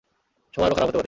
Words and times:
সময় 0.53 0.67
আরো 0.67 0.75
খারাপ 0.75 0.89
হতে 0.89 0.91
পারে। 0.91 0.99